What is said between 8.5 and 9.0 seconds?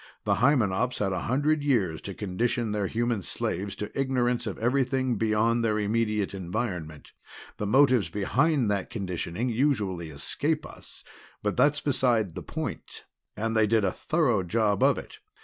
that